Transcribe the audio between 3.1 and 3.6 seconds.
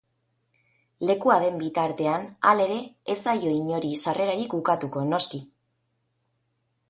ez zaio